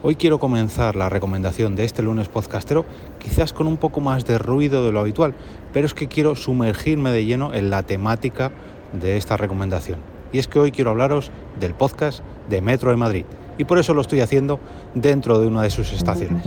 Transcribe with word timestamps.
Hoy 0.00 0.14
quiero 0.14 0.38
comenzar 0.38 0.94
la 0.94 1.08
recomendación 1.08 1.74
de 1.74 1.82
este 1.82 2.02
lunes 2.02 2.28
podcastero 2.28 2.86
quizás 3.18 3.52
con 3.52 3.66
un 3.66 3.78
poco 3.78 4.00
más 4.00 4.24
de 4.24 4.38
ruido 4.38 4.86
de 4.86 4.92
lo 4.92 5.00
habitual, 5.00 5.34
pero 5.72 5.86
es 5.86 5.94
que 5.94 6.06
quiero 6.06 6.36
sumergirme 6.36 7.10
de 7.10 7.24
lleno 7.24 7.52
en 7.52 7.68
la 7.68 7.82
temática 7.82 8.52
de 8.92 9.16
esta 9.16 9.36
recomendación. 9.36 9.98
Y 10.32 10.38
es 10.38 10.46
que 10.46 10.60
hoy 10.60 10.70
quiero 10.70 10.90
hablaros 10.90 11.32
del 11.58 11.74
podcast 11.74 12.20
de 12.48 12.62
Metro 12.62 12.90
de 12.92 12.96
Madrid 12.96 13.24
y 13.58 13.64
por 13.64 13.78
eso 13.78 13.92
lo 13.92 14.00
estoy 14.00 14.20
haciendo 14.20 14.60
dentro 14.94 15.38
de 15.38 15.46
una 15.46 15.62
de 15.62 15.70
sus 15.70 15.92
estaciones. 15.92 16.44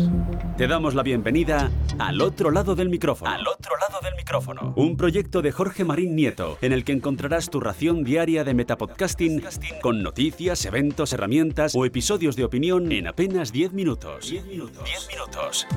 Te 0.58 0.68
damos 0.68 0.96
la 0.96 1.04
bienvenida 1.04 1.70
al 2.00 2.22
otro 2.22 2.50
lado 2.50 2.76
del 2.76 2.90
micrófono. 2.90 3.30
Al 3.30 3.48
otro 3.48 3.76
lado 3.78 4.00
del 4.02 4.16
micrófono. 4.16 4.74
Un 4.76 4.98
proyecto 4.98 5.42
de 5.42 5.52
Jorge 5.52 5.84
Marín 5.84 6.16
Nieto, 6.16 6.58
en 6.62 6.72
el 6.74 6.84
que 6.84 6.94
encontrarás 6.94 7.50
tu 7.50 7.60
ración 7.60 8.04
diaria 8.04 8.44
de 8.44 8.54
metapodcasting 8.54 9.44
con 9.82 10.02
noticias, 10.02 10.66
eventos, 10.66 11.14
herramientas 11.14 11.76
o 11.76 11.86
episodios 11.86 12.36
de 12.36 12.46
opinión 12.46 12.92
en 12.92 13.08
apenas 13.08 13.52
10 13.52 13.74
minutos. 13.74 14.30
10 14.30 14.46
minutos. 14.46 14.84
10 14.84 15.08
minutos. 15.10 15.68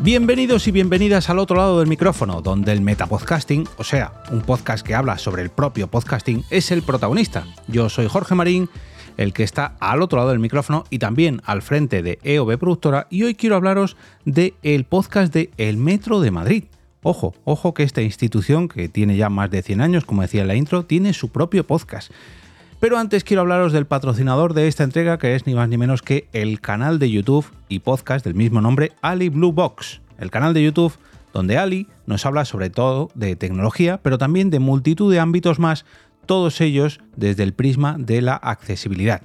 Bienvenidos 0.00 0.68
y 0.68 0.72
bienvenidas 0.72 1.30
al 1.30 1.38
otro 1.38 1.56
lado 1.56 1.78
del 1.78 1.88
micrófono, 1.88 2.42
donde 2.42 2.70
el 2.70 2.82
metapodcasting, 2.82 3.66
o 3.78 3.82
sea, 3.82 4.12
un 4.30 4.42
podcast 4.42 4.86
que 4.86 4.94
habla 4.94 5.16
sobre 5.16 5.40
el 5.42 5.48
propio 5.48 5.88
podcasting, 5.88 6.44
es 6.50 6.70
el 6.70 6.82
protagonista. 6.82 7.46
Yo 7.66 7.88
soy 7.88 8.06
Jorge 8.06 8.34
Marín, 8.34 8.68
el 9.16 9.32
que 9.32 9.42
está 9.42 9.74
al 9.80 10.02
otro 10.02 10.18
lado 10.18 10.30
del 10.30 10.38
micrófono 10.38 10.84
y 10.90 10.98
también 10.98 11.40
al 11.46 11.62
frente 11.62 12.02
de 12.02 12.18
EOB 12.22 12.58
Productora, 12.58 13.06
y 13.08 13.22
hoy 13.22 13.34
quiero 13.34 13.56
hablaros 13.56 13.96
del 14.26 14.52
el 14.62 14.84
podcast 14.84 15.32
de 15.32 15.50
El 15.56 15.78
Metro 15.78 16.20
de 16.20 16.30
Madrid. 16.30 16.64
Ojo, 17.02 17.34
ojo 17.44 17.72
que 17.72 17.82
esta 17.82 18.02
institución, 18.02 18.68
que 18.68 18.90
tiene 18.90 19.16
ya 19.16 19.30
más 19.30 19.50
de 19.50 19.62
100 19.62 19.80
años, 19.80 20.04
como 20.04 20.22
decía 20.22 20.42
en 20.42 20.48
la 20.48 20.56
intro, 20.56 20.84
tiene 20.84 21.14
su 21.14 21.30
propio 21.30 21.66
podcast. 21.66 22.12
Pero 22.86 22.98
antes 22.98 23.24
quiero 23.24 23.40
hablaros 23.40 23.72
del 23.72 23.84
patrocinador 23.86 24.54
de 24.54 24.68
esta 24.68 24.84
entrega, 24.84 25.18
que 25.18 25.34
es 25.34 25.44
ni 25.44 25.56
más 25.56 25.68
ni 25.68 25.76
menos 25.76 26.02
que 26.02 26.28
el 26.32 26.60
canal 26.60 27.00
de 27.00 27.10
YouTube 27.10 27.44
y 27.68 27.80
podcast 27.80 28.24
del 28.24 28.36
mismo 28.36 28.60
nombre, 28.60 28.92
Ali 29.02 29.28
Blue 29.28 29.50
Box. 29.50 30.00
El 30.20 30.30
canal 30.30 30.54
de 30.54 30.62
YouTube 30.62 30.96
donde 31.32 31.58
Ali 31.58 31.88
nos 32.06 32.24
habla 32.26 32.44
sobre 32.44 32.70
todo 32.70 33.10
de 33.16 33.34
tecnología, 33.34 33.98
pero 34.00 34.18
también 34.18 34.50
de 34.50 34.60
multitud 34.60 35.12
de 35.12 35.18
ámbitos 35.18 35.58
más, 35.58 35.84
todos 36.26 36.60
ellos 36.60 37.00
desde 37.16 37.42
el 37.42 37.54
prisma 37.54 37.96
de 37.98 38.22
la 38.22 38.36
accesibilidad. 38.36 39.22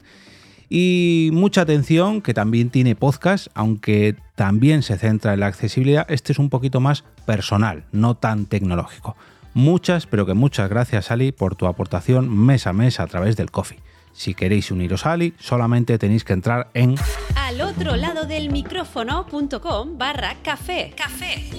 Y 0.67 1.29
mucha 1.31 1.61
atención, 1.61 2.23
que 2.23 2.33
también 2.33 2.71
tiene 2.71 2.95
podcast, 2.95 3.45
aunque 3.53 4.15
también 4.33 4.81
se 4.81 4.97
centra 4.97 5.35
en 5.35 5.39
la 5.39 5.45
accesibilidad, 5.45 6.07
este 6.09 6.31
es 6.31 6.39
un 6.39 6.49
poquito 6.49 6.79
más 6.79 7.03
personal, 7.27 7.83
no 7.91 8.15
tan 8.15 8.47
tecnológico. 8.47 9.15
Muchas, 9.53 10.07
pero 10.07 10.25
que 10.25 10.33
muchas 10.33 10.69
gracias 10.69 11.11
Ali 11.11 11.31
por 11.31 11.55
tu 11.55 11.67
aportación 11.67 12.29
mes 12.29 12.67
a 12.67 12.73
mes 12.73 12.99
a 12.99 13.07
través 13.07 13.35
del 13.35 13.51
coffee. 13.51 13.79
Si 14.13 14.33
queréis 14.33 14.71
uniros 14.71 15.05
a 15.05 15.13
Ali, 15.13 15.33
solamente 15.39 15.97
tenéis 15.97 16.23
que 16.23 16.33
entrar 16.33 16.69
en 16.73 16.95
al 17.35 17.61
otro 17.61 17.95
lado 17.95 18.25
del 18.25 18.49
micrófono.com 18.51 19.97
barra 19.97 20.35
café. 20.43 20.93
Café. 20.95 21.49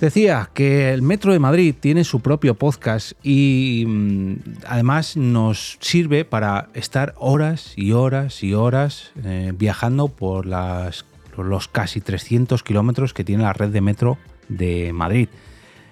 Decía 0.00 0.50
que 0.52 0.92
el 0.92 1.00
Metro 1.00 1.32
de 1.32 1.38
Madrid 1.38 1.74
tiene 1.78 2.04
su 2.04 2.20
propio 2.20 2.54
podcast 2.54 3.12
y 3.22 3.84
mm, 3.86 4.36
además 4.66 5.16
nos 5.16 5.78
sirve 5.80 6.26
para 6.26 6.68
estar 6.74 7.14
horas 7.16 7.72
y 7.76 7.92
horas 7.92 8.42
y 8.42 8.52
horas 8.52 9.12
eh, 9.24 9.52
viajando 9.56 10.08
por, 10.08 10.44
las, 10.44 11.06
los 11.38 11.68
casi 11.68 12.02
300 12.02 12.62
kilómetros 12.62 13.14
que 13.14 13.24
tiene 13.24 13.44
la 13.44 13.54
red 13.54 13.70
de 13.70 13.80
metro 13.80 14.18
de 14.48 14.92
Madrid. 14.92 15.28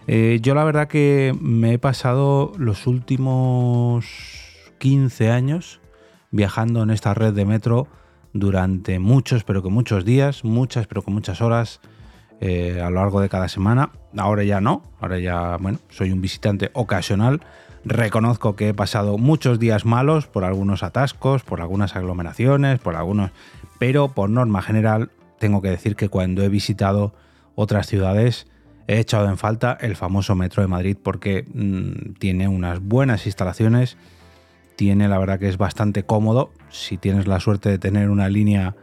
Eh, 0.06 0.38
yo 0.42 0.54
la 0.54 0.64
verdad 0.64 0.88
que 0.88 1.34
me 1.40 1.74
he 1.74 1.78
pasado 1.78 2.52
los 2.58 2.86
últimos 2.86 4.04
15 4.78 5.30
años 5.30 5.80
viajando 6.30 6.82
en 6.82 6.90
esta 6.90 7.14
red 7.14 7.32
de 7.32 7.44
metro 7.44 7.86
durante 8.32 8.98
muchos, 8.98 9.44
pero 9.44 9.62
que 9.62 9.70
muchos 9.70 10.04
días, 10.04 10.44
muchas, 10.44 10.86
pero 10.86 11.02
que 11.02 11.10
muchas 11.10 11.40
horas 11.40 11.80
eh, 12.40 12.82
a 12.82 12.90
lo 12.90 12.96
largo 12.96 13.20
de 13.20 13.28
cada 13.28 13.48
semana. 13.48 13.90
Ahora 14.16 14.42
ya 14.42 14.60
no, 14.60 14.82
ahora 15.00 15.18
ya, 15.18 15.56
bueno, 15.58 15.78
soy 15.88 16.10
un 16.10 16.20
visitante 16.20 16.70
ocasional. 16.74 17.40
Reconozco 17.84 18.56
que 18.56 18.70
he 18.70 18.74
pasado 18.74 19.18
muchos 19.18 19.58
días 19.58 19.84
malos 19.84 20.26
por 20.26 20.44
algunos 20.44 20.82
atascos, 20.82 21.42
por 21.42 21.60
algunas 21.60 21.96
aglomeraciones, 21.96 22.78
por 22.80 22.96
algunos... 22.96 23.30
Pero 23.78 24.08
por 24.08 24.30
norma 24.30 24.62
general 24.62 25.10
tengo 25.38 25.62
que 25.62 25.68
decir 25.68 25.94
que 25.94 26.08
cuando 26.08 26.42
he 26.42 26.48
visitado 26.48 27.12
otras 27.54 27.86
ciudades 27.86 28.46
he 28.86 28.98
echado 28.98 29.28
en 29.28 29.38
falta 29.38 29.76
el 29.80 29.96
famoso 29.96 30.34
Metro 30.34 30.62
de 30.62 30.68
Madrid 30.68 30.96
porque 31.02 31.44
mm, 31.52 32.14
tiene 32.18 32.48
unas 32.48 32.80
buenas 32.80 33.26
instalaciones, 33.26 33.96
tiene 34.76 35.08
la 35.08 35.18
verdad 35.18 35.38
que 35.38 35.48
es 35.48 35.56
bastante 35.56 36.04
cómodo 36.04 36.52
si 36.68 36.98
tienes 36.98 37.26
la 37.26 37.40
suerte 37.40 37.70
de 37.70 37.78
tener 37.78 38.10
una 38.10 38.28
línea 38.28 38.74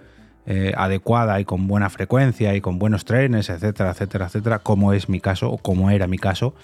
eh, 0.47 0.73
adecuada 0.75 1.39
y 1.39 1.45
con 1.45 1.67
buena 1.67 1.89
frecuencia 1.89 2.55
y 2.55 2.61
con 2.61 2.79
buenos 2.79 3.05
trenes, 3.05 3.49
etcétera, 3.49 3.91
etcétera, 3.91 4.25
etcétera, 4.25 4.59
como 4.59 4.93
es 4.93 5.07
mi 5.07 5.19
caso 5.19 5.51
o 5.51 5.57
como 5.57 5.91
era 5.91 6.07
mi 6.07 6.17
caso. 6.17 6.55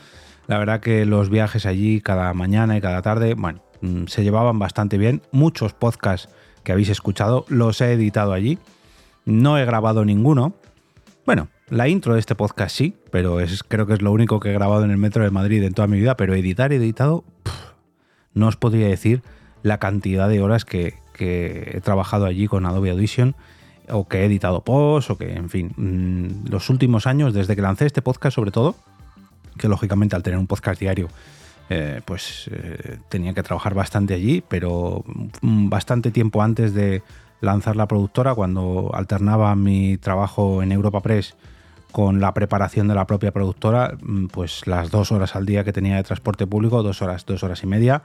La 0.47 0.57
verdad 0.57 0.79
que 0.79 1.05
los 1.05 1.29
viajes 1.29 1.65
allí 1.65 2.01
cada 2.01 2.33
mañana 2.33 2.77
y 2.77 2.81
cada 2.81 3.01
tarde, 3.01 3.35
bueno, 3.35 3.61
mm, 3.81 4.05
se 4.07 4.23
llevaban 4.23 4.57
bastante 4.57 4.97
bien. 4.97 5.21
Muchos 5.31 5.73
podcasts 5.73 6.29
que 6.63 6.71
habéis 6.71 6.89
escuchado 6.89 7.45
los 7.49 7.79
he 7.81 7.91
editado 7.91 8.33
allí. 8.33 8.57
No 9.25 9.59
he 9.59 9.65
grabado 9.65 10.05
ninguno. 10.05 10.53
Bueno, 11.25 11.49
la 11.69 11.87
intro 11.87 12.13
de 12.13 12.19
este 12.19 12.35
podcast 12.35 12.75
sí, 12.75 12.95
pero 13.11 13.39
es, 13.39 13.63
creo 13.63 13.85
que 13.85 13.93
es 13.93 14.01
lo 14.01 14.11
único 14.11 14.39
que 14.39 14.49
he 14.49 14.53
grabado 14.53 14.83
en 14.83 14.91
el 14.91 14.97
metro 14.97 15.23
de 15.23 15.31
Madrid 15.31 15.63
en 15.63 15.73
toda 15.73 15.87
mi 15.87 15.99
vida, 15.99 16.15
pero 16.15 16.33
editar, 16.33 16.71
editado, 16.71 17.25
no 18.33 18.47
os 18.47 18.55
podría 18.55 18.87
decir 18.87 19.21
la 19.63 19.77
cantidad 19.77 20.29
de 20.29 20.41
horas 20.41 20.65
que, 20.65 20.95
he 21.19 21.81
trabajado 21.81 22.27
allí 22.27 22.45
con 22.47 22.67
Adobe 22.67 22.91
Audition 22.91 23.35
o 23.89 24.07
que 24.07 24.19
he 24.19 24.25
editado 24.25 24.63
post 24.63 25.09
o 25.09 25.17
que, 25.17 25.33
en 25.33 25.49
fin, 25.49 25.73
mm, 25.75 26.49
los 26.51 26.69
últimos 26.69 27.07
años, 27.07 27.33
desde 27.33 27.55
que 27.55 27.63
lancé 27.63 27.87
este 27.87 28.03
podcast 28.03 28.35
sobre 28.35 28.51
todo, 28.51 28.75
que 29.57 29.67
lógicamente 29.67 30.15
al 30.15 30.21
tener 30.21 30.37
un 30.37 30.45
podcast 30.45 30.79
diario, 30.79 31.07
eh, 31.71 32.01
pues 32.05 32.51
eh, 32.53 32.99
tenía 33.09 33.33
que 33.33 33.41
trabajar 33.41 33.73
bastante 33.73 34.13
allí, 34.13 34.43
pero 34.47 35.03
mm, 35.41 35.69
bastante 35.69 36.11
tiempo 36.11 36.43
antes 36.43 36.75
de 36.75 37.01
lanzar 37.41 37.75
la 37.75 37.87
productora, 37.87 38.35
cuando 38.35 38.91
alternaba 38.93 39.55
mi 39.55 39.97
trabajo 39.97 40.61
en 40.61 40.71
Europa 40.71 41.01
Press 41.01 41.35
con 41.91 42.19
la 42.19 42.33
preparación 42.33 42.87
de 42.87 42.95
la 42.95 43.07
propia 43.07 43.31
productora, 43.31 43.97
mm, 44.01 44.27
pues 44.27 44.67
las 44.67 44.91
dos 44.91 45.11
horas 45.11 45.35
al 45.35 45.45
día 45.45 45.63
que 45.63 45.73
tenía 45.73 45.95
de 45.95 46.03
transporte 46.03 46.45
público, 46.47 46.83
dos 46.83 47.01
horas, 47.01 47.25
dos 47.25 47.43
horas 47.43 47.63
y 47.63 47.67
media, 47.67 48.03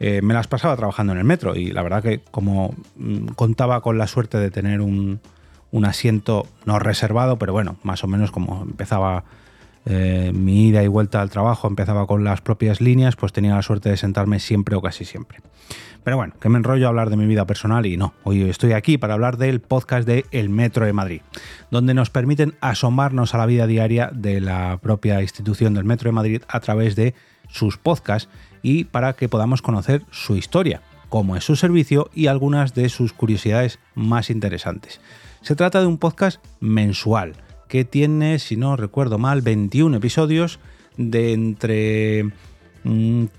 eh, 0.00 0.20
me 0.22 0.34
las 0.34 0.48
pasaba 0.48 0.76
trabajando 0.76 1.12
en 1.12 1.20
el 1.20 1.24
metro. 1.24 1.54
Y 1.54 1.70
la 1.70 1.82
verdad 1.82 2.02
que 2.02 2.20
como 2.30 2.74
mm, 2.96 3.28
contaba 3.36 3.80
con 3.80 3.98
la 3.98 4.06
suerte 4.06 4.38
de 4.38 4.50
tener 4.50 4.80
un, 4.80 5.20
asiento 5.84 6.46
no 6.66 6.78
reservado, 6.78 7.38
pero 7.38 7.52
bueno, 7.52 7.76
más 7.82 8.04
o 8.04 8.06
menos 8.06 8.30
como 8.30 8.62
empezaba 8.62 9.24
eh, 9.84 10.30
mi 10.34 10.68
ida 10.68 10.82
y 10.82 10.88
vuelta 10.88 11.20
al 11.20 11.30
trabajo, 11.30 11.66
empezaba 11.68 12.06
con 12.06 12.24
las 12.24 12.40
propias 12.40 12.80
líneas, 12.80 13.16
pues 13.16 13.32
tenía 13.32 13.54
la 13.54 13.62
suerte 13.62 13.90
de 13.90 13.96
sentarme 13.96 14.38
siempre 14.40 14.76
o 14.76 14.82
casi 14.82 15.04
siempre. 15.04 15.38
Pero 16.04 16.16
bueno, 16.16 16.34
que 16.40 16.48
me 16.48 16.58
enrollo 16.58 16.86
a 16.86 16.88
hablar 16.88 17.10
de 17.10 17.16
mi 17.16 17.26
vida 17.26 17.46
personal 17.46 17.86
y 17.86 17.96
no. 17.96 18.12
Hoy 18.24 18.42
estoy 18.42 18.72
aquí 18.72 18.98
para 18.98 19.14
hablar 19.14 19.36
del 19.36 19.60
podcast 19.60 20.06
de 20.06 20.24
El 20.32 20.48
Metro 20.48 20.84
de 20.84 20.92
Madrid, 20.92 21.22
donde 21.70 21.94
nos 21.94 22.10
permiten 22.10 22.54
asomarnos 22.60 23.34
a 23.34 23.38
la 23.38 23.46
vida 23.46 23.66
diaria 23.66 24.10
de 24.12 24.40
la 24.40 24.78
propia 24.82 25.22
institución 25.22 25.74
del 25.74 25.84
Metro 25.84 26.08
de 26.08 26.14
Madrid 26.14 26.42
a 26.48 26.60
través 26.60 26.96
de 26.96 27.14
sus 27.48 27.78
podcasts 27.78 28.28
y 28.62 28.84
para 28.84 29.12
que 29.12 29.28
podamos 29.28 29.62
conocer 29.62 30.02
su 30.10 30.36
historia, 30.36 30.82
cómo 31.08 31.36
es 31.36 31.44
su 31.44 31.54
servicio 31.54 32.10
y 32.14 32.26
algunas 32.26 32.74
de 32.74 32.88
sus 32.88 33.12
curiosidades 33.12 33.78
más 33.94 34.30
interesantes. 34.30 35.00
Se 35.40 35.54
trata 35.54 35.80
de 35.80 35.86
un 35.86 35.98
podcast 35.98 36.44
mensual 36.60 37.34
que 37.72 37.86
tiene, 37.86 38.38
si 38.38 38.58
no 38.58 38.76
recuerdo 38.76 39.16
mal, 39.16 39.40
21 39.40 39.96
episodios 39.96 40.60
de 40.98 41.32
entre 41.32 42.30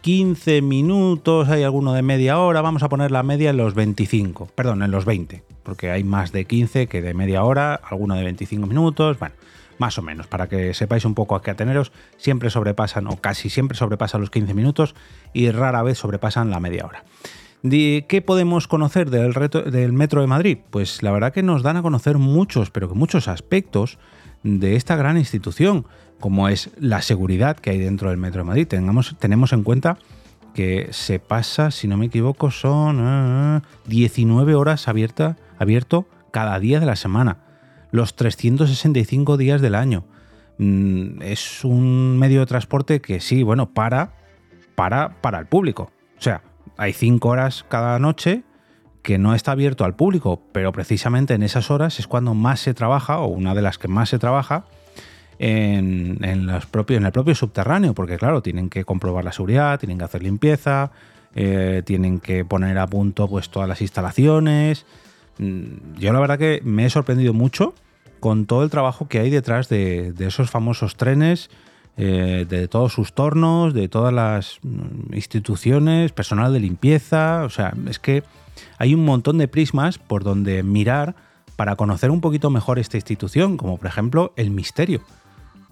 15 0.02 0.60
mm, 0.60 0.68
minutos, 0.68 1.50
hay 1.50 1.62
alguno 1.62 1.94
de 1.94 2.02
media 2.02 2.40
hora, 2.40 2.64
vamos 2.64 2.82
a 2.82 2.90
poner 2.90 3.12
la 3.12 3.22
media 3.22 3.52
en 3.52 3.58
los 3.58 3.76
25, 3.76 4.48
perdón, 4.56 4.82
en 4.82 4.90
los 4.90 5.06
20, 5.06 5.44
porque 5.62 5.92
hay 5.92 6.04
más 6.04 6.32
de 6.32 6.46
15 6.46 6.88
que 6.88 7.04
de 7.04 7.14
media 7.14 7.44
hora, 7.44 7.76
alguno 7.76 8.16
de 8.16 8.24
25 8.24 8.66
minutos, 8.66 9.20
bueno, 9.20 9.36
más 9.78 10.00
o 10.00 10.02
menos, 10.02 10.26
para 10.26 10.50
que 10.50 10.74
sepáis 10.74 11.06
un 11.06 11.14
poco 11.14 11.36
a 11.36 11.44
qué 11.44 11.52
ateneros, 11.52 11.92
siempre 12.18 12.50
sobrepasan 12.50 13.06
o 13.06 13.18
casi 13.18 13.52
siempre 13.52 13.78
sobrepasan 13.78 14.20
los 14.20 14.32
15 14.32 14.56
minutos 14.56 14.96
y 15.32 15.52
rara 15.52 15.84
vez 15.84 16.00
sobrepasan 16.00 16.50
la 16.50 16.60
media 16.60 16.88
hora. 16.88 17.04
¿Qué 17.62 18.24
podemos 18.26 18.68
conocer 18.68 19.10
del, 19.10 19.34
reto, 19.34 19.62
del 19.62 19.94
Metro 19.94 20.20
de 20.20 20.28
Madrid? 20.28 20.58
Pues 20.70 21.02
la 21.02 21.12
verdad 21.12 21.32
que 21.32 21.44
nos 21.44 21.64
dan 21.64 21.78
a 21.78 21.82
conocer 21.82 22.18
muchos, 22.18 22.72
pero 22.72 22.90
que 22.90 22.96
muchos 22.96 23.30
aspectos 23.30 24.00
de 24.44 24.76
esta 24.76 24.96
gran 24.96 25.18
institución 25.18 25.86
como 26.20 26.48
es 26.48 26.70
la 26.80 27.02
seguridad 27.02 27.58
que 27.58 27.72
hay 27.72 27.80
dentro 27.80 28.10
del 28.10 28.18
Metro 28.18 28.44
de 28.44 28.48
Madrid. 28.48 28.68
Tengamos, 28.68 29.16
tenemos 29.20 29.52
en 29.52 29.64
cuenta 29.64 29.98
que 30.54 30.88
se 30.92 31.20
pasa, 31.20 31.72
si 31.72 31.88
no 31.88 31.98
me 31.98 32.06
equivoco, 32.06 32.52
son 32.52 33.62
19 33.88 34.54
ah, 34.54 34.58
horas 34.58 34.88
abierta, 34.88 35.36
abierto 35.58 36.08
cada 36.32 36.60
día 36.60 36.80
de 36.80 36.86
la 36.86 36.96
semana, 36.96 37.40
los 37.92 38.16
365 38.16 39.36
días 39.36 39.62
del 39.62 39.76
año. 39.76 40.06
Mm, 40.60 41.22
es 41.24 41.66
un 41.66 42.18
medio 42.18 42.40
de 42.40 42.46
transporte 42.46 43.02
que 43.02 43.20
sí, 43.20 43.44
bueno, 43.44 43.74
para, 43.74 44.14
para, 44.76 45.22
para 45.22 45.40
el 45.40 45.48
público. 45.48 45.92
O 46.18 46.22
sea, 46.22 46.42
hay 46.78 46.94
cinco 46.94 47.30
horas 47.30 47.66
cada 47.68 48.00
noche 48.00 48.44
que 49.04 49.20
no 49.20 49.36
está 49.36 49.52
abierto 49.52 49.86
al 49.86 49.96
público, 49.96 50.42
pero 50.52 50.72
precisamente 50.72 51.36
en 51.36 51.44
esas 51.44 51.70
horas 51.70 52.00
es 52.00 52.08
cuando 52.08 52.34
más 52.34 52.62
se 52.62 52.74
trabaja, 52.74 53.20
o 53.20 53.28
una 53.28 53.54
de 53.54 53.62
las 53.62 53.78
que 53.78 53.88
más 53.88 54.10
se 54.10 54.18
trabaja, 54.18 54.66
en, 55.40 56.48
los 56.48 56.66
propios, 56.66 56.98
en 57.00 57.06
el 57.06 57.12
propio 57.12 57.36
subterráneo, 57.36 57.94
porque 57.94 58.18
claro, 58.18 58.42
tienen 58.42 58.70
que 58.70 58.86
comprobar 58.86 59.26
la 59.26 59.34
seguridad, 59.34 59.80
tienen 59.80 59.98
que 59.98 60.06
hacer 60.06 60.24
limpieza, 60.24 60.92
eh, 61.36 61.82
tienen 61.86 62.20
que 62.20 62.46
poner 62.46 62.78
a 62.78 62.88
punto 62.88 63.28
pues 63.28 63.50
todas 63.50 63.68
las 63.68 63.82
instalaciones. 63.82 64.86
Mm, 65.38 65.98
yo 65.98 66.14
la 66.14 66.20
verdad 66.20 66.40
que 66.40 66.62
me 66.64 66.86
he 66.86 66.90
sorprendido 66.90 67.34
mucho 67.34 67.74
con 68.20 68.46
todo 68.46 68.64
el 68.64 68.70
trabajo 68.70 69.08
que 69.10 69.20
hay 69.20 69.30
detrás 69.30 69.68
de, 69.68 70.14
esos 70.20 70.50
famosos 70.50 70.96
trenes, 70.96 71.50
eh, 71.96 72.46
de 72.50 72.68
todos 72.68 72.94
sus 72.94 73.14
tornos, 73.14 73.74
de 73.74 73.88
todas 73.88 74.14
las 74.14 74.60
mm, 74.64 75.14
instituciones, 75.14 76.12
personal 76.12 76.52
de 76.52 76.60
limpieza, 76.60 77.44
o 77.44 77.50
sea, 77.50 77.74
es 77.88 78.00
que 78.00 78.24
hay 78.78 78.94
un 78.94 79.06
montón 79.06 79.38
de 79.38 79.48
prismas 79.48 79.98
por 80.00 80.24
donde 80.24 80.64
mirar 80.64 81.16
para 81.56 81.76
conocer 81.76 82.10
un 82.12 82.22
poquito 82.22 82.50
mejor 82.50 82.80
esta 82.80 82.98
institución, 82.98 83.58
como 83.58 83.78
por 83.78 83.88
ejemplo 83.88 84.34
el 84.36 84.50
misterio. 84.50 85.02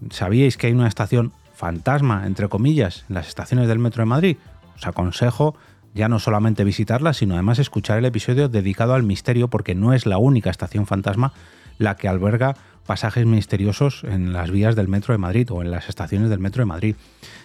¿Sabíais 0.10 0.58
que 0.58 0.68
hay 0.68 0.74
una 0.74 0.88
estación 0.88 1.32
fantasma, 1.56 2.26
entre 2.26 2.48
comillas, 2.50 3.06
en 3.10 3.16
las 3.16 3.28
estaciones 3.28 3.68
del 3.68 3.80
Metro 3.80 4.02
de 4.02 4.08
Madrid? 4.08 4.38
Os 4.76 4.86
aconsejo 4.86 5.56
ya 5.94 6.08
no 6.08 6.20
solamente 6.20 6.64
visitarla, 6.64 7.14
sino 7.14 7.34
además 7.34 7.60
escuchar 7.60 7.98
el 7.98 8.06
episodio 8.06 8.48
dedicado 8.48 8.94
al 8.94 9.04
misterio, 9.04 9.48
porque 9.50 9.76
no 9.76 9.94
es 9.94 10.06
la 10.06 10.18
única 10.18 10.50
estación 10.50 10.86
fantasma 10.86 11.34
la 11.78 11.96
que 11.96 12.08
alberga 12.08 12.56
pasajes 12.86 13.26
misteriosos 13.26 14.04
en 14.04 14.34
las 14.34 14.52
vías 14.52 14.76
del 14.76 14.88
Metro 14.88 15.14
de 15.14 15.18
Madrid 15.18 15.52
o 15.52 15.62
en 15.62 15.72
las 15.72 15.90
estaciones 15.90 16.30
del 16.30 16.40
Metro 16.40 16.62
de 16.62 16.66
Madrid. 16.68 16.96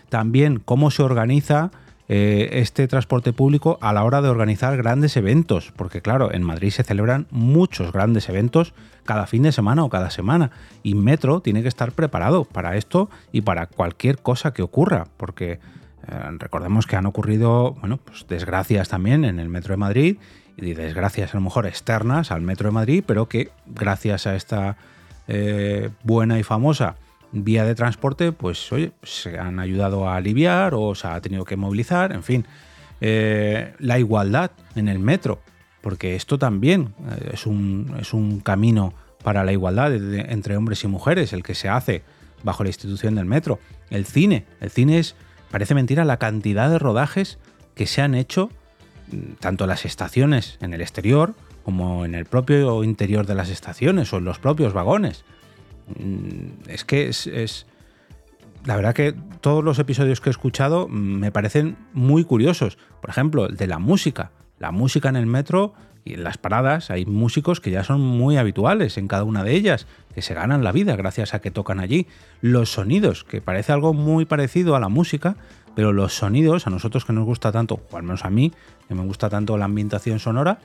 También 0.08 0.60
cómo 0.64 0.90
se 0.90 1.02
organiza 1.02 1.70
eh, 2.08 2.60
este 2.60 2.86
transporte 2.86 3.32
público 3.32 3.78
a 3.80 3.92
la 3.92 4.04
hora 4.04 4.22
de 4.22 4.28
organizar 4.28 4.76
grandes 4.76 5.16
eventos, 5.16 5.72
porque 5.74 6.00
claro, 6.02 6.32
en 6.32 6.44
Madrid 6.44 6.70
se 6.70 6.84
celebran 6.84 7.26
muchos 7.30 7.90
grandes 7.90 8.28
eventos 8.28 8.74
cada 9.04 9.26
fin 9.26 9.42
de 9.42 9.50
semana 9.50 9.82
o 9.82 9.88
cada 9.88 10.10
semana, 10.10 10.52
y 10.84 10.94
Metro 10.94 11.40
tiene 11.40 11.62
que 11.62 11.68
estar 11.68 11.92
preparado 11.92 12.44
para 12.44 12.76
esto 12.76 13.10
y 13.32 13.40
para 13.40 13.66
cualquier 13.66 14.18
cosa 14.18 14.52
que 14.52 14.62
ocurra, 14.62 15.08
porque 15.16 15.52
eh, 15.52 15.58
recordemos 16.38 16.86
que 16.86 16.94
han 16.94 17.06
ocurrido, 17.06 17.72
bueno, 17.80 17.98
pues 17.98 18.26
desgracias 18.28 18.88
también 18.88 19.24
en 19.24 19.40
el 19.40 19.48
Metro 19.48 19.72
de 19.72 19.78
Madrid, 19.78 20.18
y 20.56 20.74
desgracias 20.74 21.34
a 21.34 21.38
lo 21.38 21.42
mejor 21.42 21.66
externas 21.66 22.30
al 22.30 22.40
Metro 22.40 22.68
de 22.68 22.72
Madrid, 22.72 23.04
pero 23.04 23.28
que 23.28 23.50
gracias 23.66 24.26
a 24.26 24.36
esta 24.36 24.76
eh, 25.28 25.90
buena 26.02 26.38
y 26.38 26.42
famosa 26.42 26.96
vía 27.32 27.64
de 27.64 27.74
transporte, 27.74 28.32
pues 28.32 28.72
oye, 28.72 28.92
se 29.02 29.38
han 29.38 29.58
ayudado 29.58 30.08
a 30.08 30.16
aliviar 30.16 30.74
o 30.74 30.94
se 30.94 31.08
ha 31.08 31.20
tenido 31.20 31.44
que 31.44 31.56
movilizar, 31.56 32.12
en 32.12 32.22
fin. 32.22 32.46
Eh, 33.00 33.74
la 33.78 33.98
igualdad 33.98 34.50
en 34.74 34.88
el 34.88 34.98
metro, 34.98 35.40
porque 35.82 36.16
esto 36.16 36.38
también 36.38 36.94
eh, 37.10 37.30
es 37.34 37.46
un, 37.46 37.94
es 38.00 38.14
un 38.14 38.40
camino 38.40 38.94
para 39.22 39.44
la 39.44 39.52
igualdad 39.52 39.94
entre 39.94 40.56
hombres 40.56 40.84
y 40.84 40.88
mujeres, 40.88 41.32
el 41.32 41.42
que 41.42 41.54
se 41.54 41.68
hace 41.68 42.02
bajo 42.42 42.62
la 42.62 42.70
institución 42.70 43.16
del 43.16 43.26
metro. 43.26 43.58
El 43.90 44.06
cine, 44.06 44.44
el 44.60 44.70
cine 44.70 44.98
es, 44.98 45.16
parece 45.50 45.74
mentira, 45.74 46.04
la 46.04 46.18
cantidad 46.18 46.70
de 46.70 46.78
rodajes 46.78 47.38
que 47.74 47.86
se 47.86 48.02
han 48.02 48.14
hecho, 48.14 48.50
mm, 49.10 49.34
tanto 49.40 49.66
las 49.66 49.84
estaciones 49.84 50.58
en 50.60 50.72
el 50.72 50.80
exterior, 50.80 51.34
como 51.66 52.04
en 52.04 52.14
el 52.14 52.26
propio 52.26 52.84
interior 52.84 53.26
de 53.26 53.34
las 53.34 53.50
estaciones 53.50 54.12
o 54.12 54.18
en 54.18 54.24
los 54.24 54.38
propios 54.38 54.72
vagones. 54.72 55.24
Mm, 55.98 56.68
es 56.70 56.84
que 56.84 57.08
es, 57.08 57.66
La 58.64 58.76
verdad 58.76 58.94
que 58.94 59.16
todos 59.40 59.64
los 59.64 59.80
episodios 59.80 60.20
que 60.20 60.30
he 60.30 60.30
escuchado 60.30 60.86
me 60.86 61.32
parecen 61.32 61.76
muy 61.92 62.22
curiosos. 62.22 62.78
Por 63.00 63.10
ejemplo, 63.10 63.46
el 63.46 63.56
de 63.56 63.66
la 63.66 63.80
música. 63.80 64.30
La 64.60 64.70
música 64.70 65.08
en 65.08 65.16
el 65.16 65.26
metro 65.26 65.74
y 66.04 66.14
en 66.14 66.22
las 66.22 66.38
paradas 66.38 66.92
hay 66.92 67.04
músicos 67.04 67.60
que 67.60 67.72
ya 67.72 67.82
son 67.82 68.00
muy 68.00 68.36
habituales 68.36 68.96
en 68.96 69.08
cada 69.08 69.24
una 69.24 69.42
de 69.42 69.56
ellas, 69.56 69.88
que 70.14 70.22
se 70.22 70.34
ganan 70.34 70.62
la 70.62 70.70
vida 70.70 70.94
gracias 70.94 71.34
a 71.34 71.40
que 71.40 71.50
tocan 71.50 71.80
allí. 71.80 72.06
Los 72.42 72.70
sonidos, 72.70 73.24
que 73.24 73.40
parece 73.40 73.72
algo 73.72 73.92
muy 73.92 74.24
parecido 74.24 74.76
a 74.76 74.80
la 74.80 74.88
música, 74.88 75.36
pero 75.74 75.92
los 75.92 76.14
sonidos, 76.14 76.68
a 76.68 76.70
nosotros 76.70 77.04
que 77.04 77.12
nos 77.12 77.24
gusta 77.24 77.50
tanto, 77.50 77.80
o 77.90 77.96
al 77.96 78.04
menos 78.04 78.24
a 78.24 78.30
mí, 78.30 78.52
que 78.86 78.94
me 78.94 79.02
gusta 79.02 79.28
tanto 79.28 79.58
la 79.58 79.64
ambientación 79.64 80.20
sonora, 80.20 80.60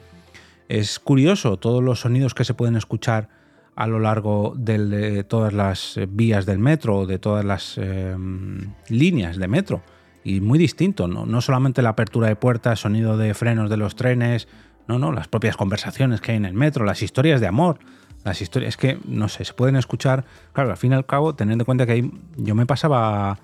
es 0.72 1.00
curioso 1.00 1.58
todos 1.58 1.84
los 1.84 2.00
sonidos 2.00 2.34
que 2.34 2.46
se 2.46 2.54
pueden 2.54 2.78
escuchar 2.78 3.28
a 3.76 3.88
lo 3.88 4.00
largo 4.00 4.54
de 4.56 5.26
todas 5.26 5.52
las 5.52 6.00
vías 6.08 6.46
del 6.46 6.60
metro 6.60 7.00
o 7.00 7.06
de 7.06 7.20
todas 7.20 7.44
las 7.44 7.78
em, 7.78 8.74
líneas 8.88 9.36
de 9.36 9.50
metro. 9.50 9.82
Y 10.24 10.40
muy 10.40 10.58
distinto, 10.58 11.10
¿no? 11.10 11.26
no 11.26 11.42
solamente 11.42 11.82
la 11.82 11.90
apertura 11.90 12.30
de 12.30 12.38
puertas, 12.38 12.80
sonido 12.80 13.18
de 13.18 13.34
frenos 13.34 13.70
de 13.70 13.76
los 13.76 13.98
trenes, 13.98 14.48
no, 14.88 14.98
no, 14.98 15.12
las 15.12 15.28
propias 15.28 15.58
conversaciones 15.58 16.22
que 16.22 16.32
hay 16.32 16.38
en 16.38 16.46
el 16.46 16.54
metro, 16.54 16.86
las 16.86 17.02
historias 17.02 17.42
de 17.42 17.48
amor, 17.48 17.80
las 18.24 18.42
historias 18.42 18.78
que, 18.78 18.98
no 19.06 19.28
sé, 19.28 19.44
se 19.44 19.54
pueden 19.54 19.76
escuchar, 19.76 20.24
claro, 20.54 20.72
al 20.72 20.78
fin 20.78 20.94
y 20.94 20.96
al 20.96 21.06
cabo, 21.06 21.36
teniendo 21.36 21.64
en 21.64 21.66
cuenta 21.66 21.86
que 21.86 21.92
hay, 21.94 22.12
yo 22.38 22.56
me 22.56 22.66
pasaba 22.66 23.40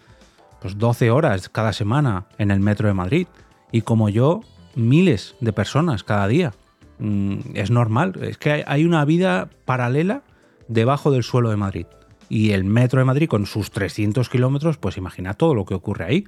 pues 0.61 0.77
12 0.77 1.11
horas 1.11 1.49
cada 1.49 1.73
semana 1.73 2.25
en 2.37 2.51
el 2.51 2.61
metro 2.61 2.87
de 2.87 2.93
Madrid 2.93 3.27
y 3.71 3.81
como 3.81 4.07
yo, 4.07 4.41
miles 4.75 5.35
de 5.41 5.51
personas 5.51 6.05
cada 6.05 6.27
día. 6.27 6.53
Mm, 6.99 7.39
es 7.53 7.71
normal. 7.71 8.13
Es 8.21 8.37
que 8.37 8.63
hay 8.65 8.85
una 8.85 9.05
vida 9.05 9.49
paralela 9.65 10.23
debajo 10.67 11.11
del 11.11 11.23
suelo 11.23 11.49
de 11.49 11.57
Madrid. 11.57 11.85
Y 12.29 12.51
el 12.51 12.63
metro 12.65 12.99
de 12.99 13.05
Madrid 13.05 13.29
con 13.29 13.45
sus 13.45 13.71
300 13.71 14.29
kilómetros, 14.29 14.77
pues 14.77 14.97
imagina 14.97 15.33
todo 15.33 15.53
lo 15.53 15.65
que 15.65 15.75
ocurre 15.75 16.05
ahí. 16.05 16.25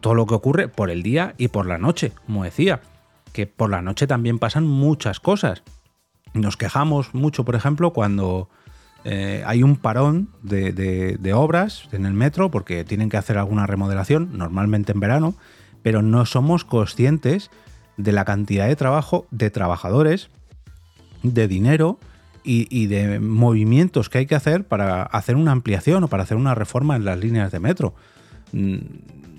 Todo 0.00 0.14
lo 0.14 0.26
que 0.26 0.34
ocurre 0.34 0.68
por 0.68 0.90
el 0.90 1.02
día 1.02 1.34
y 1.38 1.48
por 1.48 1.66
la 1.66 1.78
noche, 1.78 2.12
como 2.26 2.44
decía. 2.44 2.80
Que 3.32 3.46
por 3.46 3.70
la 3.70 3.82
noche 3.82 4.06
también 4.06 4.38
pasan 4.38 4.66
muchas 4.66 5.20
cosas. 5.20 5.62
Nos 6.32 6.56
quejamos 6.56 7.14
mucho, 7.14 7.44
por 7.44 7.54
ejemplo, 7.54 7.92
cuando 7.92 8.48
eh, 9.04 9.42
hay 9.46 9.62
un 9.62 9.76
parón 9.76 10.30
de, 10.42 10.72
de 10.72 11.32
obras 11.34 11.88
en 11.92 12.06
el 12.06 12.14
metro 12.14 12.50
porque 12.50 12.84
tienen 12.84 13.08
que 13.08 13.16
hacer 13.16 13.38
alguna 13.38 13.66
remodelación, 13.66 14.36
normalmente 14.36 14.92
en 14.92 15.00
verano, 15.00 15.34
pero 15.82 16.02
no 16.02 16.26
somos 16.26 16.64
conscientes 16.64 17.50
de 18.02 18.12
la 18.12 18.24
cantidad 18.24 18.66
de 18.66 18.76
trabajo 18.76 19.26
de 19.30 19.50
trabajadores, 19.50 20.30
de 21.22 21.48
dinero 21.48 21.98
y, 22.42 22.86
de 22.86 23.20
movimientos 23.20 24.08
que 24.08 24.18
hay 24.18 24.26
que 24.26 24.34
hacer 24.34 24.64
para 24.64 25.02
hacer 25.02 25.36
una 25.36 25.52
ampliación 25.52 26.04
o 26.04 26.08
para 26.08 26.22
hacer 26.22 26.36
una 26.36 26.54
reforma 26.54 26.96
en 26.96 27.04
las 27.04 27.18
líneas 27.18 27.52
de 27.52 27.60
metro. 27.60 27.94
Mm, 28.52 28.78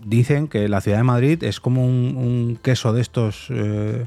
dicen 0.05 0.47
que 0.47 0.69
la 0.69 0.81
ciudad 0.81 0.97
de 0.97 1.03
Madrid 1.03 1.43
es 1.43 1.59
como 1.59 1.85
un, 1.85 2.59
queso 2.61 2.93
de 2.93 3.01
estos 3.01 3.47
eh, 3.49 4.05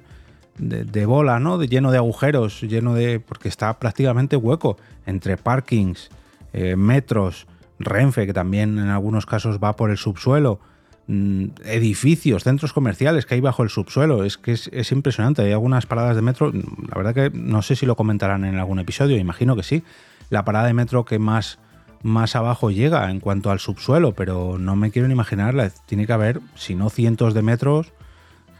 de, 0.59 1.07
bola, 1.07 1.41
¿no? 1.41 1.59
De, 1.59 1.67
lleno 1.67 1.91
de 1.91 1.99
agujeros, 1.99 2.61
lleno 2.63 2.95
de. 2.95 3.21
porque 3.21 3.49
está 3.49 3.79
prácticamente 3.79 4.37
hueco 4.37 4.77
entre 5.07 5.37
parkings, 5.37 6.09
eh, 6.53 6.77
metros, 6.77 7.47
Renfe, 7.81 8.27
que 8.27 8.33
también 8.33 8.79
en 8.79 8.89
algunos 8.89 9.27
casos 9.27 9.59
va 9.63 9.75
por 9.75 9.91
el 9.91 9.99
subsuelo. 9.99 10.61
Mm, 11.07 11.49
edificios, 11.67 12.45
centros 12.45 12.73
comerciales 12.73 13.27
que 13.27 13.35
hay 13.35 13.41
bajo 13.43 13.63
el 13.63 13.69
subsuelo. 13.69 14.25
Es 14.25 14.39
que 14.39 14.53
es, 14.53 14.93
impresionante. 14.93 15.43
Hay 15.43 15.53
algunas 15.53 15.85
paradas 15.85 16.17
de 16.17 16.23
metro, 16.23 16.51
la 16.53 16.97
verdad 16.97 17.15
que 17.15 17.31
no 17.31 17.61
sé 17.61 17.77
si 17.77 17.85
lo 17.85 17.95
comentarán 17.95 18.45
en 18.45 18.59
algún 18.59 18.79
episodio, 18.79 19.19
imagino 19.19 19.55
que 19.55 19.63
sí. 19.63 19.83
La 20.31 20.45
parada 20.45 20.67
de 20.67 20.73
metro 20.73 21.05
que 21.05 21.19
más, 21.19 21.59
más 22.03 22.37
abajo 22.37 22.71
llega 22.71 23.11
en 23.11 23.21
cuanto 23.21 23.51
al 23.51 23.61
subsuelo, 23.61 24.15
pero 24.15 24.57
no 24.59 24.77
me 24.77 24.91
quiero 24.91 25.07
ni 25.09 25.13
imaginarla. 25.13 25.71
Tiene 25.87 26.07
que 26.07 26.13
haber, 26.15 26.41
si 26.55 26.75
no 26.75 26.89
cientos 26.89 27.35
de 27.35 27.43
metros, 27.43 27.93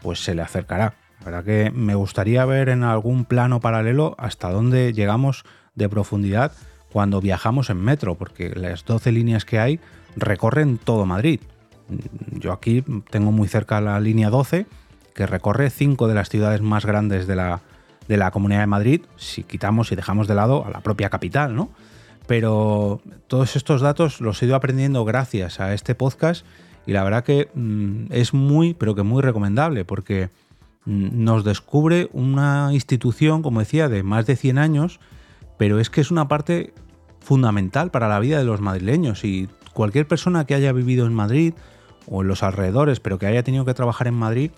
pues 0.03 0.23
se 0.23 0.35
le 0.35 0.43
acercará. 0.43 0.93
La 1.21 1.25
verdad 1.25 1.43
que 1.43 1.71
me 1.71 1.95
gustaría 1.95 2.45
ver 2.45 2.69
en 2.69 2.83
algún 2.83 3.25
plano 3.25 3.59
paralelo 3.59 4.15
hasta 4.19 4.51
dónde 4.51 4.93
llegamos 4.93 5.45
de 5.73 5.89
profundidad 5.89 6.51
cuando 6.91 7.21
viajamos 7.21 7.71
en 7.71 7.83
metro, 7.83 8.13
porque 8.15 8.53
las 8.55 8.85
12 8.85 9.11
líneas 9.11 9.45
que 9.45 9.57
hay 9.57 9.79
recorren 10.15 10.77
todo 10.77 11.07
Madrid. 11.07 11.39
Yo 12.31 12.51
aquí 12.51 12.83
tengo 13.09 13.31
muy 13.31 13.47
cerca 13.47 13.81
la 13.81 13.99
línea 13.99 14.29
12, 14.29 14.65
que 15.13 15.27
recorre 15.27 15.69
cinco 15.69 16.07
de 16.07 16.15
las 16.15 16.29
ciudades 16.29 16.61
más 16.61 16.85
grandes 16.85 17.27
de 17.27 17.35
la, 17.35 17.61
de 18.07 18.17
la 18.17 18.31
Comunidad 18.31 18.61
de 18.61 18.67
Madrid, 18.67 19.01
si 19.17 19.43
quitamos 19.43 19.91
y 19.91 19.95
dejamos 19.95 20.27
de 20.27 20.35
lado 20.35 20.65
a 20.65 20.69
la 20.69 20.81
propia 20.81 21.09
capital, 21.09 21.55
¿no? 21.55 21.69
Pero 22.27 23.01
todos 23.27 23.55
estos 23.55 23.81
datos 23.81 24.19
los 24.19 24.41
he 24.41 24.47
ido 24.47 24.55
aprendiendo 24.55 25.05
gracias 25.05 25.59
a 25.59 25.73
este 25.73 25.95
podcast 25.95 26.45
y 26.85 26.93
la 26.93 27.03
verdad 27.03 27.23
que 27.23 27.49
mm, 27.53 28.07
es 28.11 28.33
muy, 28.33 28.73
pero 28.73 28.95
que 28.95 29.03
muy 29.03 29.21
recomendable 29.21 29.85
porque 29.85 30.29
mm, 30.85 31.23
nos 31.23 31.43
descubre 31.43 32.09
una 32.13 32.69
institución, 32.71 33.41
como 33.41 33.59
decía, 33.59 33.89
de 33.89 34.03
más 34.03 34.25
de 34.25 34.35
100 34.35 34.57
años, 34.57 34.99
pero 35.57 35.79
es 35.79 35.89
que 35.89 36.01
es 36.01 36.11
una 36.11 36.27
parte 36.27 36.73
fundamental 37.19 37.91
para 37.91 38.07
la 38.07 38.19
vida 38.19 38.37
de 38.37 38.43
los 38.43 38.61
madrileños 38.61 39.23
y 39.23 39.49
cualquier 39.73 40.07
persona 40.07 40.45
que 40.45 40.55
haya 40.55 40.71
vivido 40.71 41.05
en 41.05 41.13
Madrid 41.13 41.53
o 42.07 42.21
en 42.21 42.27
los 42.27 42.43
alrededores, 42.43 42.99
pero 42.99 43.17
que 43.17 43.27
haya 43.27 43.43
tenido 43.43 43.65
que 43.65 43.73
trabajar 43.73 44.07
en 44.07 44.13
Madrid, 44.13 44.51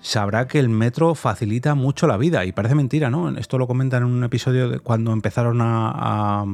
sabrá 0.00 0.46
que 0.46 0.58
el 0.58 0.68
metro 0.68 1.14
facilita 1.14 1.74
mucho 1.74 2.06
la 2.06 2.16
vida. 2.16 2.44
Y 2.44 2.52
parece 2.52 2.74
mentira, 2.74 3.10
¿no? 3.10 3.36
Esto 3.36 3.58
lo 3.58 3.66
comentan 3.66 4.02
en 4.02 4.08
un 4.08 4.24
episodio 4.24 4.68
de 4.68 4.80
cuando 4.80 5.12
empezaron 5.12 5.60
a, 5.62 6.44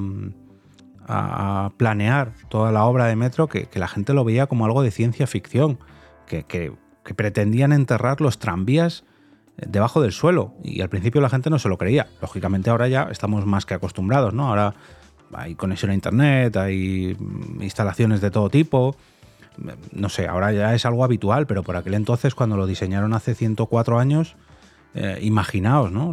planear 1.76 2.32
toda 2.48 2.72
la 2.72 2.84
obra 2.84 3.06
de 3.06 3.14
metro, 3.14 3.46
que, 3.46 3.68
la 3.74 3.86
gente 3.86 4.12
lo 4.12 4.24
veía 4.24 4.46
como 4.46 4.64
algo 4.64 4.82
de 4.82 4.90
ciencia 4.90 5.26
ficción. 5.26 5.78
Que, 6.26 6.44
que 6.44 6.74
pretendían 7.14 7.72
enterrar 7.72 8.20
los 8.20 8.40
tranvías 8.40 9.04
debajo 9.56 10.02
del 10.02 10.12
suelo 10.12 10.54
y 10.62 10.82
al 10.82 10.88
principio 10.88 11.20
la 11.20 11.30
gente 11.30 11.50
no 11.50 11.58
se 11.58 11.68
lo 11.68 11.78
creía. 11.78 12.08
Lógicamente 12.20 12.70
ahora 12.70 12.88
ya 12.88 13.08
estamos 13.10 13.46
más 13.46 13.64
que 13.64 13.74
acostumbrados, 13.74 14.34
¿no? 14.34 14.48
Ahora 14.48 14.74
hay 15.32 15.54
conexión 15.54 15.90
a 15.90 15.94
internet, 15.94 16.56
hay 16.56 17.16
instalaciones 17.60 18.20
de 18.20 18.30
todo 18.30 18.50
tipo. 18.50 18.96
No 19.92 20.08
sé, 20.08 20.26
ahora 20.26 20.52
ya 20.52 20.74
es 20.74 20.84
algo 20.86 21.04
habitual, 21.04 21.46
pero 21.46 21.62
por 21.62 21.76
aquel 21.76 21.94
entonces, 21.94 22.34
cuando 22.34 22.56
lo 22.56 22.66
diseñaron 22.66 23.14
hace 23.14 23.34
104 23.34 23.98
años, 23.98 24.36
eh, 24.94 25.18
imaginaos 25.22 25.92
¿no? 25.92 26.12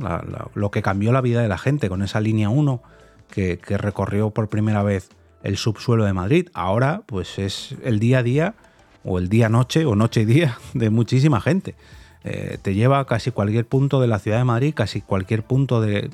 lo 0.54 0.72
que 0.72 0.82
cambió 0.82 1.12
la 1.12 1.22
vida 1.22 1.42
de 1.42 1.48
la 1.48 1.58
gente 1.58 1.90
con 1.90 2.02
esa 2.04 2.20
línea 2.20 2.50
1 2.50 2.82
que, 3.30 3.58
recorrió 3.78 4.30
por 4.30 4.50
primera 4.50 4.84
vez 4.84 5.10
el 5.42 5.58
subsuelo 5.58 6.06
de 6.06 6.14
Madrid. 6.14 6.50
Ahora, 6.54 7.04
pues 7.06 7.40
es 7.40 7.76
el 7.84 8.00
día 8.00 8.20
a 8.20 8.24
día, 8.24 8.56
o 9.04 9.20
el 9.20 9.30
día-noche, 9.30 9.86
o 9.86 9.96
noche 9.96 10.22
y 10.22 10.26
día 10.26 10.58
de 10.74 10.90
muchísima 10.90 11.42
gente. 11.42 11.76
Eh, 12.24 12.58
te 12.62 12.74
lleva 12.74 13.00
a 13.00 13.06
casi 13.06 13.32
cualquier 13.32 13.66
punto 13.66 14.00
de 14.00 14.08
la 14.08 14.20
ciudad 14.20 14.38
de 14.38 14.46
Madrid, 14.46 14.74
casi 14.74 15.02
cualquier 15.02 15.44
punto 15.44 15.82
de 15.82 16.10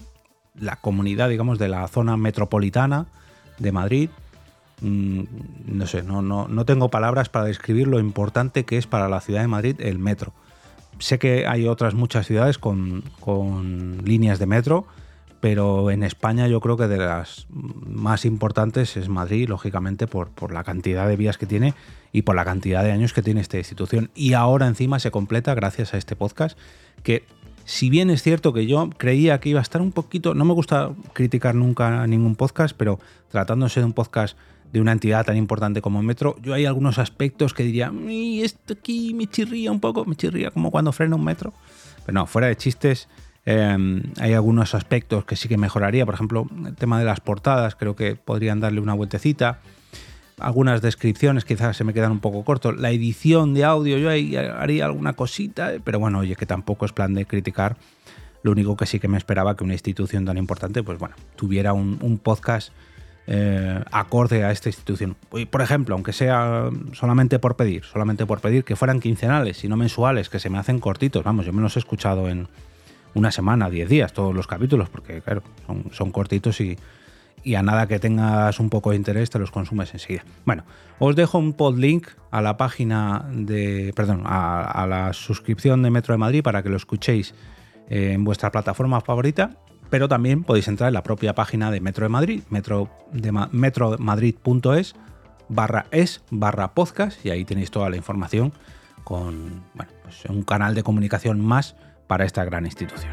la 0.55 0.75
comunidad, 0.77 1.29
digamos, 1.29 1.59
de 1.59 1.69
la 1.69 1.88
zona 1.88 2.17
metropolitana 2.17 3.05
de 3.59 3.71
Madrid. 3.71 4.09
Mm, 4.81 5.24
no 5.65 5.88
sé, 5.88 6.03
no, 6.03 6.21
no, 6.21 6.48
no 6.48 6.65
tengo 6.65 6.89
palabras 6.89 7.29
para 7.29 7.45
describir 7.45 7.88
lo 7.88 8.00
importante 8.00 8.63
que 8.63 8.77
es 8.77 8.88
para 8.88 9.09
la 9.09 9.21
ciudad 9.21 9.41
de 9.41 9.48
Madrid 9.48 9.75
el 9.79 10.00
metro. 10.00 10.33
Sé 11.00 11.19
que 11.19 11.48
hay 11.48 11.67
otras 11.67 11.93
muchas 11.93 12.27
ciudades 12.27 12.57
con, 12.57 13.03
con 13.19 14.03
líneas 14.03 14.39
de 14.39 14.45
metro, 14.45 14.86
pero 15.39 15.91
en 15.91 16.03
España 16.03 16.48
yo 16.48 16.59
creo 16.59 16.75
que 16.75 16.88
de 16.88 16.98
las 16.98 17.48
más 17.50 18.25
importantes 18.25 18.98
es 18.98 19.07
Madrid, 19.07 19.48
lógicamente, 19.48 20.07
por, 20.07 20.29
por, 20.29 20.51
la 20.51 20.65
cantidad 20.65 21.07
de 21.07 21.15
vías 21.15 21.38
que 21.38 21.45
tiene 21.45 21.74
y 22.12 22.24
por 22.24 22.36
la 22.36 22.43
cantidad 22.43 22.83
de 22.83 22.91
años 22.91 23.13
que 23.13 23.21
tiene 23.21 23.39
esta 23.39 23.57
institución. 23.57 24.09
Y 24.13 24.33
ahora 24.33 24.67
encima 24.67 25.00
se 25.00 25.12
completa 25.12 25.53
gracias 25.55 25.93
a 25.93 25.98
este 25.98 26.17
podcast, 26.17 26.57
que 27.03 27.24
si 27.63 27.89
bien 27.89 28.09
es 28.09 28.24
cierto 28.24 28.51
que 28.51 28.65
yo 28.65 28.89
creía 28.98 29.39
que 29.39 29.50
iba 29.50 29.59
a 29.59 29.62
estar 29.62 29.81
un 29.81 29.91
poquito, 29.91 30.33
no 30.33 30.43
me 30.43 30.53
gusta 30.53 30.91
criticar 31.13 31.55
nunca 31.55 32.07
ningún 32.07 32.36
podcast, 32.36 32.75
pero 32.75 33.00
tratándose 33.29 33.79
de 33.79 33.86
un 33.86 33.93
podcast 33.93 34.36
de 34.71 34.81
una 34.81 34.91
entidad 34.91 35.25
tan 35.25 35.38
importante 35.38 35.81
como 35.81 36.01
Metro, 36.03 36.35
yo 36.41 36.53
hay 36.53 36.65
algunos 36.65 36.99
aspectos 36.99 37.53
que 37.53 37.63
diría, 37.63 37.91
y 38.07 38.41
esto 38.41 38.73
aquí 38.73 39.13
me 39.13 39.27
chirría 39.27 39.71
un 39.71 39.79
poco, 39.79 40.05
me 40.05 40.15
chirría 40.15 40.51
como 40.51 40.71
cuando 40.71 40.91
frena 40.91 41.15
un 41.15 41.23
metro. 41.23 41.53
Pero 42.05 42.13
no, 42.19 42.27
fuera 42.27 42.47
de 42.47 42.55
chistes, 42.55 43.07
Em, 43.51 44.03
hay 44.19 44.33
algunos 44.33 44.75
aspectos 44.75 45.25
que 45.25 45.35
sí 45.35 45.47
que 45.47 45.57
mejoraría, 45.57 46.05
por 46.05 46.13
ejemplo, 46.13 46.47
el 46.67 46.75
tema 46.75 46.99
de 46.99 47.05
las 47.05 47.19
portadas, 47.19 47.75
creo 47.75 47.95
que 47.95 48.15
podrían 48.15 48.59
darle 48.59 48.79
una 48.79 48.93
vueltecita. 48.93 49.59
Algunas 50.38 50.83
descripciones 50.83 51.45
quizás 51.45 51.75
se 51.75 51.83
me 51.83 51.93
quedan 51.93 52.11
un 52.11 52.19
poco 52.19 52.43
cortos. 52.43 52.77
La 52.77 52.91
edición 52.91 53.55
de 53.55 53.65
audio, 53.65 53.97
yo 53.97 54.09
ahí 54.09 54.35
haría 54.35 54.85
alguna 54.85 55.13
cosita, 55.13 55.73
pero 55.83 55.99
bueno, 55.99 56.19
oye, 56.19 56.35
que 56.35 56.45
tampoco 56.45 56.85
es 56.85 56.93
plan 56.93 57.15
de 57.15 57.25
criticar. 57.25 57.77
Lo 58.43 58.51
único 58.51 58.77
que 58.77 58.85
sí 58.85 58.99
que 58.99 59.07
me 59.07 59.17
esperaba 59.17 59.57
que 59.57 59.63
una 59.63 59.73
institución 59.73 60.25
tan 60.25 60.38
importante, 60.38 60.83
pues 60.83 60.99
bueno, 60.99 61.15
tuviera 61.35 61.73
un, 61.73 62.19
podcast 62.23 62.71
eh, 63.31 63.83
acorde 63.91 64.43
a 64.43 64.51
esta 64.51 64.69
institución. 64.69 65.15
Por 65.51 65.62
ejemplo, 65.62 65.93
aunque 65.93 66.13
sea 66.13 66.69
solamente 66.93 67.38
por 67.38 67.55
pedir, 67.55 67.83
solamente 67.83 68.25
por 68.25 68.41
pedir 68.41 68.63
que 68.63 68.75
fueran 68.75 69.00
quincenales 69.00 69.63
y 69.63 69.67
no 69.67 69.77
mensuales, 69.77 70.29
que 70.29 70.39
se 70.39 70.50
me 70.50 70.57
hacen 70.57 70.79
cortitos. 70.79 71.24
Vamos, 71.24 71.45
yo 71.45 71.53
me 71.53 71.62
los 71.62 71.75
he 71.75 71.79
escuchado 71.79 72.27
en, 72.27 72.48
una 73.13 73.31
semana, 73.31 73.69
10 73.69 73.89
días, 73.89 74.13
todos 74.13 74.33
los 74.33 74.48
capítulos, 74.48 74.89
porque 74.89 75.21
claro, 75.21 75.43
son, 75.91 76.12
cortitos 76.12 76.59
y, 76.62 76.77
a 77.55 77.62
nada 77.62 77.88
que 77.88 78.00
tengas 78.00 78.59
un 78.59 78.69
poco 78.69 78.91
de 78.91 78.95
interés 78.95 79.29
te 79.29 79.39
los 79.39 79.51
consumes 79.51 79.93
enseguida. 79.93 80.24
Bueno, 80.45 80.63
os 81.00 81.15
dejo 81.15 81.38
un 81.38 81.53
podlink 81.53 82.07
a 82.31 82.41
la 82.41 82.57
página 82.57 83.25
de, 83.31 83.93
perdón, 83.95 84.24
a, 84.25 84.86
la 84.88 85.13
suscripción 85.13 85.81
de 85.83 85.89
Metro 85.89 86.13
de 86.13 86.17
Madrid 86.17 86.43
para 86.43 86.63
que 86.63 86.69
lo 86.69 86.77
escuchéis 86.77 87.33
en 87.89 88.24
vuestra 88.24 88.51
plataforma 88.51 89.01
favorita, 89.01 89.57
pero 89.89 90.08
también 90.08 90.43
podéis 90.43 90.67
entrar 90.67 90.89
en 90.89 90.93
la 90.93 91.03
propia 91.03 91.34
página 91.34 91.72
de 91.72 91.81
Metro 91.81 92.05
de 92.05 92.10
Madrid, 92.10 92.43
metro 92.50 92.89
de 93.12 93.31
metromadrid.es 93.51 94.96
barra 95.50 95.88
es 95.91 96.22
barra 96.29 96.74
podcast 96.74 97.25
y 97.25 97.31
ahí 97.31 97.43
tenéis 97.43 97.72
toda 97.72 97.89
la 97.89 97.98
información 97.98 98.53
con 99.03 99.63
bueno, 99.74 99.91
pues 100.03 100.25
un 100.25 100.43
canal 100.43 100.75
de 100.75 100.84
comunicación 100.84 101.39
más 101.43 101.75
para 102.08 102.25
esta 102.25 102.43
gran 102.46 102.65
institución. 102.65 103.12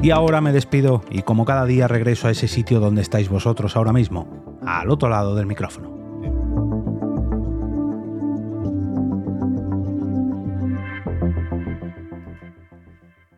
Y 0.00 0.10
ahora 0.10 0.40
me 0.40 0.52
despido 0.52 1.02
y 1.10 1.22
como 1.22 1.44
cada 1.44 1.64
día 1.64 1.88
regreso 1.88 2.28
a 2.28 2.30
ese 2.30 2.46
sitio 2.46 2.78
donde 2.78 3.02
estáis 3.02 3.28
vosotros 3.28 3.76
ahora 3.76 3.92
mismo, 3.92 4.58
al 4.64 4.90
otro 4.90 5.08
lado 5.08 5.34
del 5.34 5.46
micrófono. 5.46 5.97